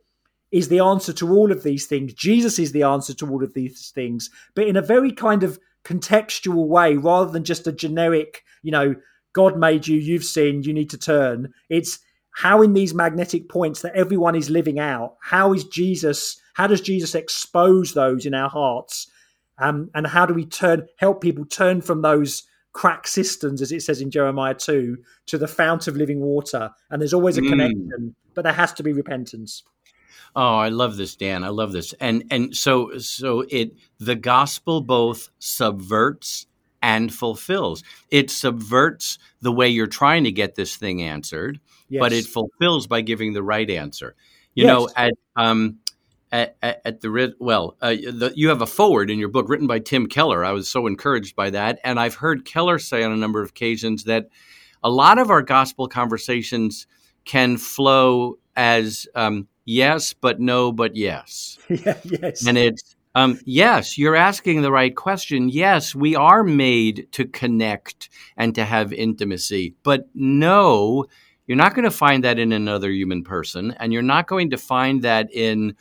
[0.52, 2.14] is the answer to all of these things.
[2.14, 5.60] Jesus is the answer to all of these things, but in a very kind of
[5.84, 8.96] contextual way, rather than just a generic, you know,
[9.34, 11.54] God made you, you've sinned, you need to turn.
[11.70, 12.00] It's
[12.32, 16.82] how in these magnetic points that everyone is living out, how is Jesus, how does
[16.82, 19.08] Jesus expose those in our hearts?
[19.60, 23.84] Um, and how do we turn, help people turn from those crack cisterns, as it
[23.84, 26.72] says in Jeremiah 2, to the fount of living water?
[26.89, 27.50] And there's always a mm.
[27.50, 29.63] connection, but there has to be repentance.
[30.36, 31.44] Oh, I love this, Dan.
[31.44, 31.94] I love this.
[32.00, 36.48] And and so so it the gospel both subverts
[36.82, 37.84] and fulfills.
[38.10, 42.00] It subverts the way you're trying to get this thing answered, yes.
[42.00, 44.15] but it fulfills by giving the right answer.
[44.54, 44.74] You yes.
[44.74, 45.80] know, at um,
[46.32, 49.67] at, at, at the well, uh, the, you have a foreword in your book written
[49.67, 50.44] by Tim Keller.
[50.46, 53.50] I was so encouraged by that, and I've heard Keller say on a number of
[53.50, 54.30] occasions that
[54.84, 56.88] a lot of our gospel conversations
[57.26, 61.58] can flow as um, yes, but no, but yes.
[61.70, 62.46] yeah, yes.
[62.46, 65.50] And it's um, yes, you're asking the right question.
[65.50, 69.76] Yes, we are made to connect and to have intimacy.
[69.84, 71.06] But no,
[71.47, 73.76] you're not going to find that in another human person.
[73.80, 75.76] And you're not going to find that in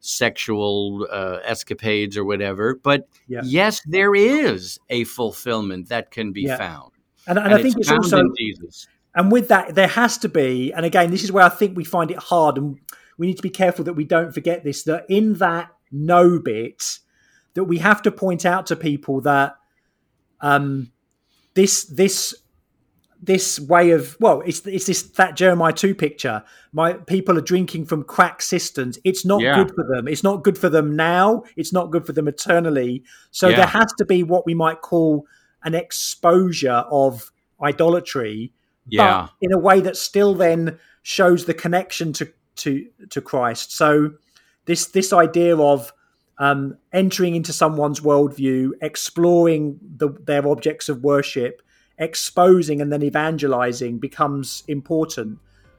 [0.00, 2.76] sexual uh, escapades or whatever.
[2.76, 3.40] But yeah.
[3.44, 6.56] yes, there is a fulfillment that can be yeah.
[6.56, 6.92] found.
[7.26, 8.22] And, and, and I think it's, it's also.
[8.38, 8.86] Jesus.
[9.16, 11.84] And with that, there has to be, and again, this is where I think we
[11.84, 12.78] find it hard, and
[13.16, 16.98] we need to be careful that we don't forget this, that in that no bit
[17.54, 19.56] that we have to point out to people that
[20.40, 20.92] um,
[21.54, 22.34] this this
[23.22, 27.86] this way of well it's it's this that Jeremiah 2 picture my people are drinking
[27.86, 29.56] from cracked cisterns it's not yeah.
[29.56, 33.02] good for them it's not good for them now it's not good for them eternally
[33.30, 33.56] so yeah.
[33.56, 35.26] there has to be what we might call
[35.64, 38.52] an exposure of idolatry
[38.86, 39.22] yeah.
[39.22, 44.12] but in a way that still then shows the connection to to to Christ so
[44.66, 45.92] this this idea of
[46.38, 51.62] um, entering into someone's worldview, exploring the, their objects of worship,
[51.98, 55.38] exposing and then evangelizing becomes important.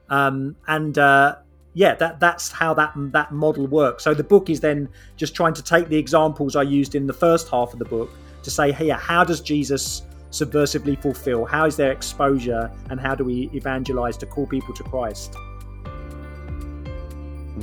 [0.09, 1.35] Um, and uh,
[1.73, 4.03] yeah, that that's how that that model works.
[4.03, 7.13] So the book is then just trying to take the examples I used in the
[7.13, 8.09] first half of the book
[8.43, 11.45] to say, hey, how does Jesus subversively fulfill?
[11.45, 15.35] How is their exposure, and how do we evangelize to call people to Christ?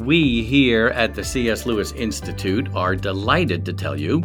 [0.02, 1.66] We here at the C.S.
[1.66, 4.24] Lewis Institute are delighted to tell you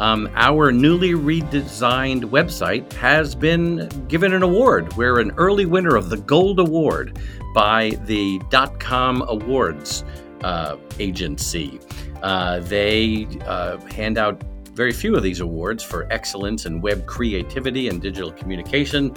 [0.00, 4.96] um, our newly redesigned website has been given an award.
[4.96, 7.18] We're an early winner of the Gold Award
[7.54, 8.40] by the
[8.78, 10.02] .com Awards
[10.42, 11.78] uh, agency.
[12.22, 17.88] Uh, they uh, hand out very few of these awards for excellence in web creativity
[17.88, 19.14] and digital communication.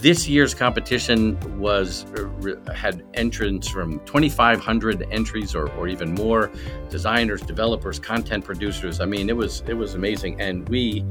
[0.00, 6.52] This year's competition was uh, had entrants from 2,500 entries or, or even more,
[6.88, 9.00] designers, developers, content producers.
[9.00, 11.04] I mean, it was it was amazing, and we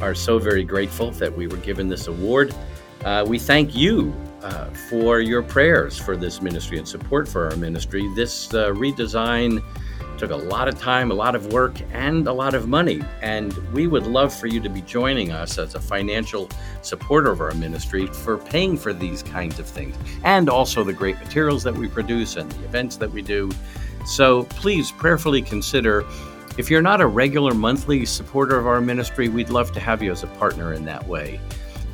[0.00, 2.54] are so very grateful that we were given this award.
[3.04, 7.56] Uh, we thank you uh, for your prayers for this ministry and support for our
[7.56, 8.08] ministry.
[8.14, 9.62] This uh, redesign
[10.22, 13.02] took a lot of time, a lot of work, and a lot of money.
[13.22, 16.48] And we would love for you to be joining us as a financial
[16.80, 21.18] supporter of our ministry for paying for these kinds of things and also the great
[21.18, 23.50] materials that we produce and the events that we do.
[24.06, 26.04] So please prayerfully consider
[26.56, 30.12] if you're not a regular monthly supporter of our ministry, we'd love to have you
[30.12, 31.40] as a partner in that way.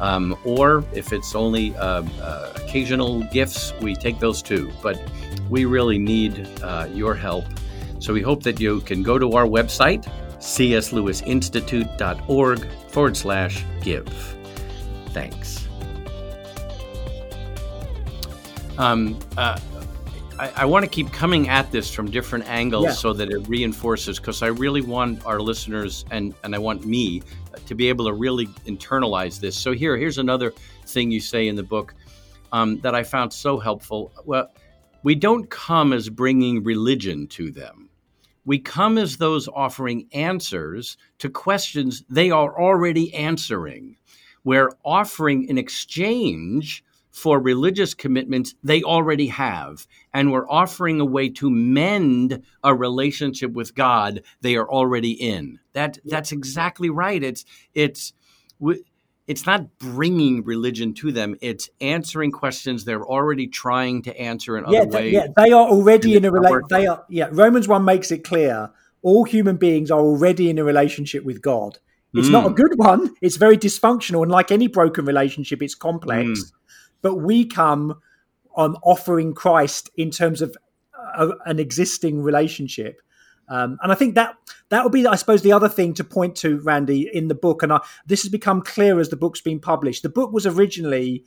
[0.00, 4.70] Um, or if it's only uh, uh, occasional gifts, we take those too.
[4.82, 5.00] But
[5.48, 7.46] we really need uh, your help
[7.98, 10.04] so we hope that you can go to our website,
[10.38, 14.08] cslewisinstitute.org forward slash give.
[15.10, 15.66] Thanks.
[18.78, 19.58] Um, uh,
[20.38, 22.92] I, I want to keep coming at this from different angles yeah.
[22.92, 27.22] so that it reinforces, because I really want our listeners and, and I want me
[27.66, 29.56] to be able to really internalize this.
[29.56, 30.52] So here, here's another
[30.86, 31.94] thing you say in the book.
[32.52, 34.12] um, that I found so helpful.
[34.24, 34.50] Well,
[35.02, 37.87] we don't come as bringing religion to them.
[38.48, 43.98] We come as those offering answers to questions they are already answering.
[44.42, 49.86] We're offering in exchange for religious commitments they already have.
[50.14, 55.58] And we're offering a way to mend a relationship with God they are already in.
[55.74, 57.22] That, that's exactly right.
[57.22, 58.14] It's, it's,
[59.28, 64.64] it's not bringing religion to them it's answering questions they're already trying to answer in
[64.68, 67.84] yeah, other ways yeah they are already in a relationship they are yeah romans 1
[67.84, 68.70] makes it clear
[69.02, 71.78] all human beings are already in a relationship with god
[72.14, 72.32] it's mm.
[72.32, 76.52] not a good one it's very dysfunctional and like any broken relationship it's complex mm.
[77.02, 78.00] but we come
[78.56, 80.56] on offering christ in terms of
[81.16, 83.00] a, an existing relationship
[83.48, 84.34] um, and I think that
[84.68, 87.62] that would be, I suppose, the other thing to point to, Randy, in the book.
[87.62, 90.02] And I, this has become clear as the book's been published.
[90.02, 91.24] The book was originally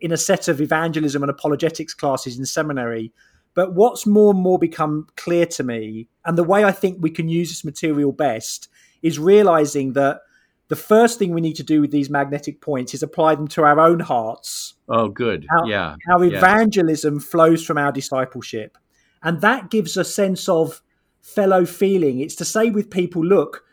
[0.00, 3.12] in a set of evangelism and apologetics classes in seminary.
[3.54, 7.10] But what's more and more become clear to me, and the way I think we
[7.10, 8.68] can use this material best,
[9.02, 10.20] is realizing that
[10.68, 13.62] the first thing we need to do with these magnetic points is apply them to
[13.62, 14.74] our own hearts.
[14.88, 15.46] Oh, good.
[15.48, 15.96] How, yeah.
[16.06, 18.76] How evangelism flows from our discipleship.
[19.22, 20.82] And that gives a sense of
[21.26, 22.20] fellow feeling.
[22.20, 23.64] It's to say with people, look,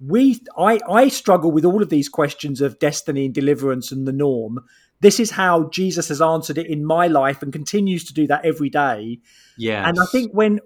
[0.00, 4.12] we I, I struggle with all of these questions of destiny and deliverance and the
[4.12, 4.60] norm.
[5.00, 8.44] This is how Jesus has answered it in my life and continues to do that
[8.44, 9.20] every day.
[9.58, 9.86] Yeah.
[9.86, 10.60] And I think when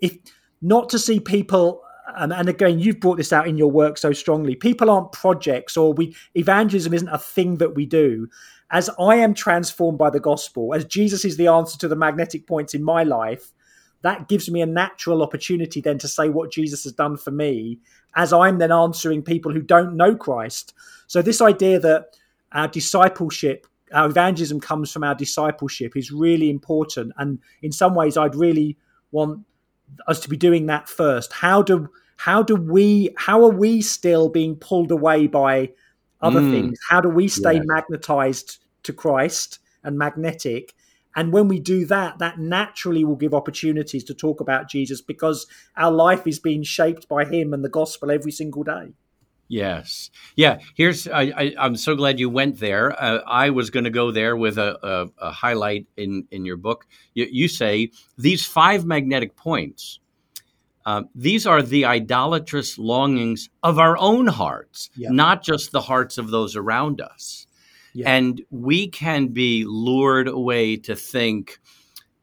[0.00, 0.16] if
[0.62, 1.82] not to see people
[2.16, 5.76] and, and again you've brought this out in your work so strongly people aren't projects
[5.76, 8.28] or we evangelism isn't a thing that we do
[8.70, 12.46] as i am transformed by the gospel as jesus is the answer to the magnetic
[12.46, 13.52] points in my life
[14.06, 17.78] that gives me a natural opportunity then to say what Jesus has done for me
[18.14, 20.74] as I'm then answering people who don't know Christ.
[21.08, 22.16] So, this idea that
[22.52, 27.12] our discipleship, our evangelism comes from our discipleship is really important.
[27.18, 28.76] And in some ways, I'd really
[29.10, 29.44] want
[30.06, 31.32] us to be doing that first.
[31.32, 35.72] How do how do we how are we still being pulled away by
[36.20, 36.50] other mm.
[36.52, 36.78] things?
[36.88, 40.74] How do we stay magnetized to Christ and magnetic?
[41.16, 45.46] And when we do that, that naturally will give opportunities to talk about Jesus because
[45.76, 48.92] our life is being shaped by Him and the gospel every single day.
[49.48, 50.10] Yes.
[50.34, 50.58] Yeah.
[50.74, 53.00] Here's, I, am so glad you went there.
[53.00, 56.56] Uh, I was going to go there with a, a, a, highlight in, in your
[56.56, 56.86] book.
[57.14, 60.00] You, you say these five magnetic points,
[60.84, 65.08] uh, these are the idolatrous longings of our own hearts, yeah.
[65.10, 67.46] not just the hearts of those around us.
[67.96, 68.14] Yeah.
[68.14, 71.58] And we can be lured away to think,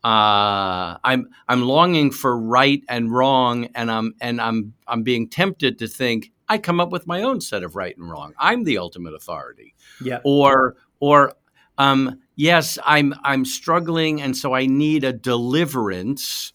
[0.04, 5.80] uh, I'm I'm longing for right and wrong, and I'm and I'm I'm being tempted
[5.80, 8.34] to think I come up with my own set of right and wrong.
[8.38, 9.74] I'm the ultimate authority.
[10.00, 10.20] Yeah.
[10.24, 11.34] Or or
[11.80, 16.54] um, yes, I'm I'm struggling, and so I need a deliverance.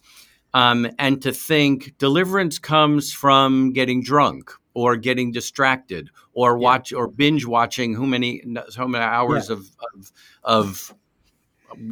[0.54, 6.64] Um, and to think deliverance comes from getting drunk or getting distracted or yeah.
[6.64, 9.56] watch or binge watching how many so many hours yeah.
[9.56, 10.12] of, of,
[10.44, 10.94] of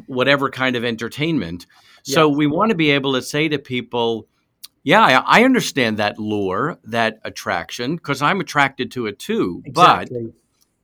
[0.07, 1.67] whatever kind of entertainment.
[2.05, 2.37] So yeah.
[2.37, 4.29] we want to be able to say to people,
[4.85, 9.63] yeah, I, I understand that lure, that attraction, because I'm attracted to it too.
[9.65, 10.27] Exactly.
[10.27, 10.33] But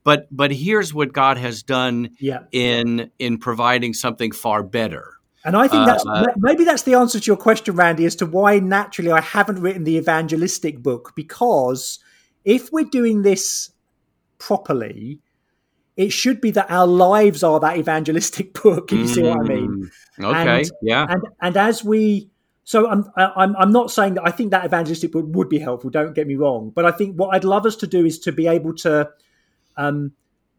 [0.03, 2.09] but but here's what God has done
[2.51, 5.13] in in providing something far better.
[5.45, 8.25] And I think that's uh, maybe that's the answer to your question, Randy, as to
[8.25, 11.99] why naturally I haven't written the evangelistic book because
[12.45, 13.71] if we're doing this
[14.37, 15.19] properly,
[15.97, 18.91] it should be that our lives are that evangelistic book.
[18.91, 19.91] If you see what I mean?
[20.19, 21.05] Mm, okay, and, yeah.
[21.09, 22.29] And and as we,
[22.63, 25.89] so I'm I'm I'm not saying that I think that evangelistic book would be helpful.
[25.89, 28.31] Don't get me wrong, but I think what I'd love us to do is to
[28.31, 29.09] be able to
[29.75, 30.13] um,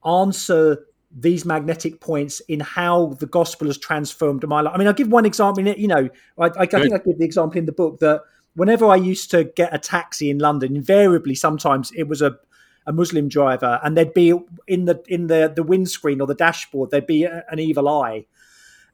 [0.04, 0.84] answer
[1.16, 4.74] these magnetic points in how the gospel has transformed my life.
[4.74, 5.66] I mean, I'll give one example.
[5.66, 8.22] You know, I, I, I think I give the example in the book that
[8.54, 12.38] whenever I used to get a taxi in London, invariably sometimes it was a
[12.86, 16.90] a Muslim driver, and there'd be in the in the the windscreen or the dashboard
[16.90, 18.26] there'd be a, an evil eye.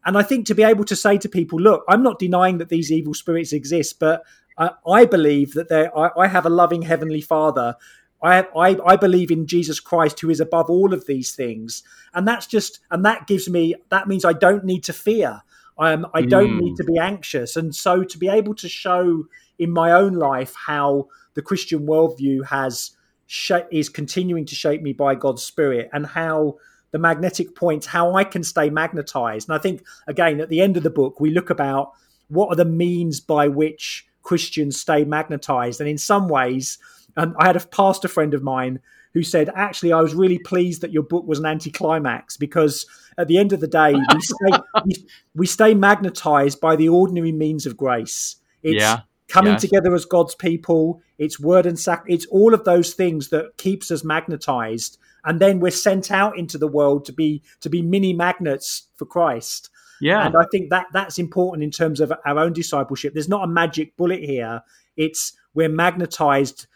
[0.06, 2.70] And I think to be able to say to people, look, I'm not denying that
[2.70, 4.22] these evil spirits exist, but
[4.56, 7.74] I, I believe that there I, I have a loving heavenly Father
[8.22, 12.26] I, I, I believe in Jesus Christ, who is above all of these things, and
[12.28, 15.42] that's just and that gives me that means I don't need to fear.
[15.78, 16.60] Um, I don't mm.
[16.60, 19.24] need to be anxious, and so to be able to show
[19.58, 22.92] in my own life how the Christian worldview has
[23.26, 26.58] sh- is continuing to shape me by God's Spirit, and how
[26.90, 29.48] the magnetic points, how I can stay magnetized.
[29.48, 31.92] And I think again at the end of the book we look about
[32.28, 36.78] what are the means by which Christians stay magnetized, and in some ways
[37.16, 38.80] and I had a pastor friend of mine
[39.14, 42.86] who said, "Actually, I was really pleased that your book was an anticlimax because
[43.18, 47.32] at the end of the day, we stay we, we, stay magnetized by the ordinary
[47.32, 48.36] means of grace.
[48.62, 49.00] It's yeah.
[49.28, 49.60] coming yes.
[49.62, 51.02] together as God's people.
[51.18, 52.04] It's word and sac.
[52.06, 56.58] It's all of those things that keeps us magnetized, and then we're sent out into
[56.58, 60.26] the world to be to be mini magnets for Christ." Yeah.
[60.26, 63.12] And I think that that's important in terms of our own discipleship.
[63.12, 64.62] There's not a magic bullet here.
[64.96, 66.66] It's we're magnetized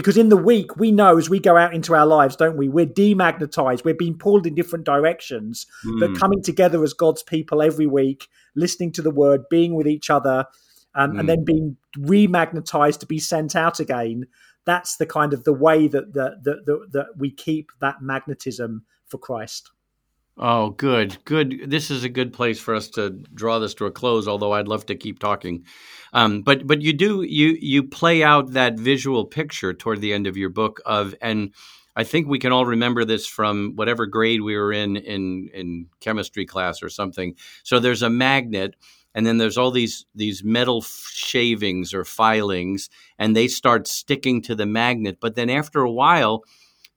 [0.00, 2.68] because in the week we know as we go out into our lives don't we
[2.68, 6.00] we're demagnetized we're being pulled in different directions mm.
[6.00, 10.10] but coming together as god's people every week listening to the word being with each
[10.10, 10.46] other
[10.94, 11.20] um, mm.
[11.20, 14.26] and then being remagnetized to be sent out again
[14.64, 19.18] that's the kind of the way that that that, that we keep that magnetism for
[19.18, 19.70] christ
[20.42, 21.64] Oh, good, good.
[21.66, 24.26] This is a good place for us to draw this to a close.
[24.26, 25.66] Although I'd love to keep talking,
[26.14, 30.26] um, but but you do you you play out that visual picture toward the end
[30.26, 31.52] of your book of and
[31.94, 35.86] I think we can all remember this from whatever grade we were in in in
[36.00, 37.34] chemistry class or something.
[37.62, 38.76] So there's a magnet,
[39.14, 42.88] and then there's all these these metal shavings or filings,
[43.18, 45.18] and they start sticking to the magnet.
[45.20, 46.44] But then after a while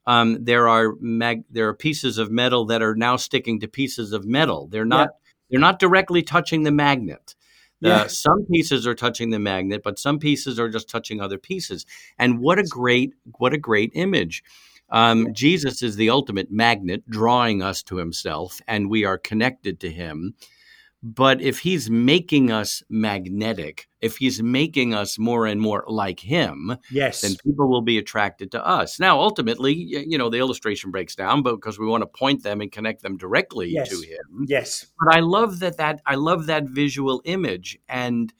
[0.06, 4.12] um, there are mag- there are pieces of metal that are now sticking to pieces
[4.12, 4.68] of metal.
[4.68, 5.32] They're not yeah.
[5.50, 7.34] they're not directly touching the magnet.
[7.84, 8.06] Uh, yeah.
[8.06, 11.84] some pieces are touching the magnet, but some pieces are just touching other pieces.
[12.18, 14.42] And what a great what a great image!
[14.90, 19.90] Um, Jesus is the ultimate magnet, drawing us to Himself, and we are connected to
[19.90, 20.34] Him.
[21.06, 26.78] But if he's making us magnetic, if he's making us more and more like him,
[26.90, 28.98] yes, then people will be attracted to us.
[28.98, 32.62] Now, ultimately, you know, the illustration breaks down, but because we want to point them
[32.62, 33.90] and connect them directly yes.
[33.90, 34.46] to him.
[34.46, 34.86] Yes.
[34.98, 38.32] But I love that that I love that visual image and.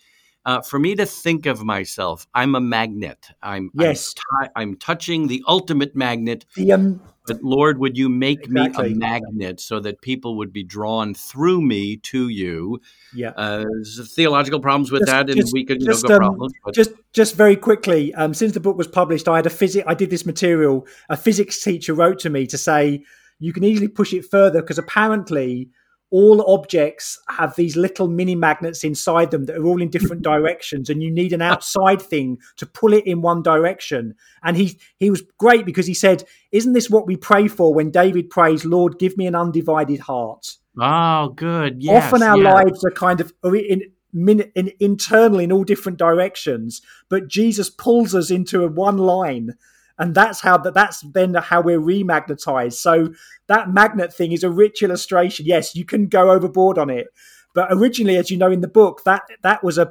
[0.46, 3.28] Uh, for me to think of myself, I'm a magnet.
[3.42, 4.14] I'm yes.
[4.40, 6.44] I'm, t- I'm touching the ultimate magnet.
[6.54, 8.90] The um, but Lord, would you make exactly.
[8.90, 12.80] me a magnet so that people would be drawn through me to you?
[13.14, 13.30] Yeah.
[13.30, 13.64] Uh,
[14.08, 16.52] theological problems with just, that, and just, we could just, um, problems.
[16.62, 16.74] But.
[16.74, 19.86] Just, just very quickly, um, since the book was published, I had a physics.
[19.88, 20.86] I did this material.
[21.08, 23.02] A physics teacher wrote to me to say
[23.38, 25.70] you can easily push it further because apparently
[26.10, 30.88] all objects have these little mini magnets inside them that are all in different directions
[30.88, 34.14] and you need an outside thing to pull it in one direction.
[34.42, 37.90] And he he was great because he said isn't this what we pray for when
[37.90, 40.56] david prays lord give me an undivided heart?
[40.78, 41.82] Oh good.
[41.82, 42.54] Yes, often our yes.
[42.54, 43.82] lives are kind of in,
[44.12, 49.54] in, in, internal in all different directions but jesus pulls us into a one line
[49.98, 52.74] and that's how that that's then how we're remagnetized.
[52.74, 53.14] So
[53.46, 55.46] that magnet thing is a rich illustration.
[55.46, 57.08] Yes you can go overboard on it.
[57.54, 59.90] But originally as you know in the book that that was a,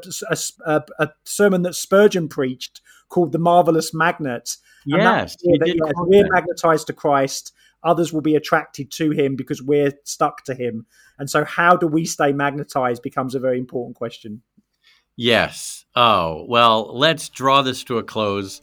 [0.66, 4.58] a, a sermon that spurgeon preached called the marvelous magnet.
[4.86, 10.44] Yes that, we're magnetized to christ others will be attracted to him because we're stuck
[10.46, 10.86] to him.
[11.20, 14.42] And so how do we stay magnetized becomes a very important question.
[15.16, 15.86] Yes.
[15.96, 18.62] Oh well let's draw this to a close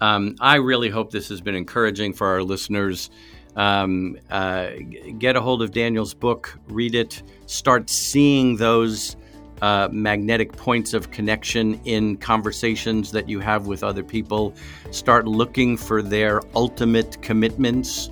[0.00, 3.10] um, I really hope this has been encouraging for our listeners.
[3.56, 4.70] Um, uh,
[5.18, 9.16] get a hold of Daniel's book, read it, start seeing those
[9.60, 14.54] uh, magnetic points of connection in conversations that you have with other people.
[14.90, 18.10] Start looking for their ultimate commitments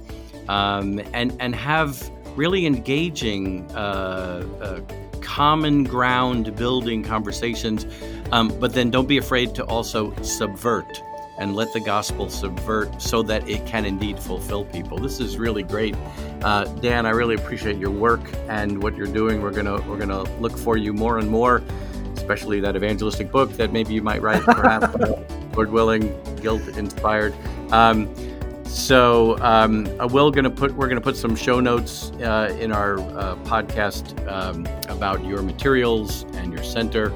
[0.48, 4.80] um, and, and have really engaging, uh, uh
[5.20, 7.86] common ground building conversations.
[8.32, 11.02] Um, but then don't be afraid to also subvert
[11.38, 14.98] and let the gospel subvert so that it can indeed fulfill people.
[14.98, 15.94] This is really great,
[16.42, 17.06] uh, Dan.
[17.06, 19.40] I really appreciate your work and what you're doing.
[19.40, 21.62] We're gonna we're gonna look for you more and more,
[22.14, 24.94] especially that evangelistic book that maybe you might write, perhaps,
[25.54, 27.34] Lord willing, guilt inspired.
[27.72, 28.12] Um,
[28.68, 33.36] so um, we're gonna put we're gonna put some show notes uh, in our uh,
[33.44, 37.12] podcast um, about your materials and your center.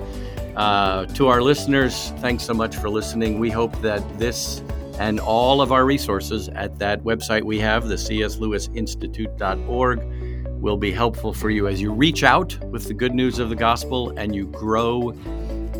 [0.57, 3.39] Uh, to our listeners, thanks so much for listening.
[3.39, 4.63] We hope that this
[4.99, 10.03] and all of our resources at that website we have, the cslewisinstitute.org,
[10.61, 13.57] will be helpful for you as you reach out with the good news of the
[13.57, 15.11] gospel and you grow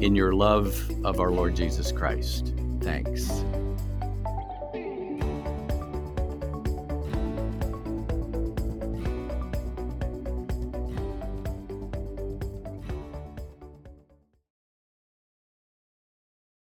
[0.01, 2.55] in your love of our Lord Jesus Christ.
[2.81, 3.45] Thanks.